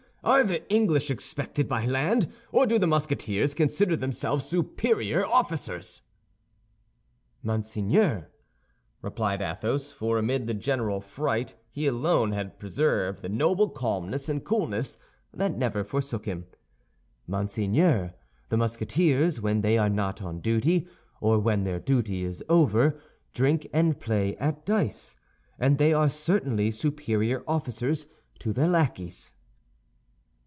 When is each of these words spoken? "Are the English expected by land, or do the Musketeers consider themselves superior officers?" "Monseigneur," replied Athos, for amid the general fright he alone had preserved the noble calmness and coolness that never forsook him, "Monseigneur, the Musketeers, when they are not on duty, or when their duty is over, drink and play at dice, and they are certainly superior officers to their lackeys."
"Are 0.23 0.43
the 0.43 0.71
English 0.71 1.09
expected 1.09 1.67
by 1.67 1.83
land, 1.87 2.31
or 2.51 2.67
do 2.67 2.77
the 2.77 2.85
Musketeers 2.85 3.55
consider 3.55 3.95
themselves 3.95 4.45
superior 4.45 5.25
officers?" 5.25 6.03
"Monseigneur," 7.41 8.29
replied 9.01 9.41
Athos, 9.41 9.91
for 9.91 10.19
amid 10.19 10.45
the 10.45 10.53
general 10.53 11.01
fright 11.01 11.55
he 11.71 11.87
alone 11.87 12.33
had 12.33 12.59
preserved 12.59 13.23
the 13.23 13.29
noble 13.29 13.67
calmness 13.67 14.29
and 14.29 14.45
coolness 14.45 14.99
that 15.33 15.57
never 15.57 15.83
forsook 15.83 16.27
him, 16.27 16.45
"Monseigneur, 17.25 18.13
the 18.49 18.57
Musketeers, 18.57 19.41
when 19.41 19.61
they 19.61 19.75
are 19.75 19.89
not 19.89 20.21
on 20.21 20.39
duty, 20.39 20.87
or 21.19 21.39
when 21.39 21.63
their 21.63 21.79
duty 21.79 22.23
is 22.23 22.43
over, 22.47 23.01
drink 23.33 23.65
and 23.73 23.99
play 23.99 24.37
at 24.37 24.67
dice, 24.67 25.15
and 25.57 25.79
they 25.79 25.91
are 25.93 26.09
certainly 26.09 26.69
superior 26.69 27.43
officers 27.47 28.05
to 28.37 28.53
their 28.53 28.67
lackeys." 28.67 29.33